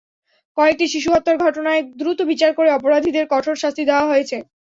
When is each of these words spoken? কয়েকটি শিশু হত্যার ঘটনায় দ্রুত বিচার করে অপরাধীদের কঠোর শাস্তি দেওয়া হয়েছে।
কয়েকটি 0.57 0.85
শিশু 0.93 1.09
হত্যার 1.11 1.37
ঘটনায় 1.45 1.81
দ্রুত 1.99 2.19
বিচার 2.31 2.51
করে 2.57 2.69
অপরাধীদের 2.71 3.25
কঠোর 3.33 3.55
শাস্তি 3.63 3.83
দেওয়া 3.89 4.09
হয়েছে। 4.11 4.37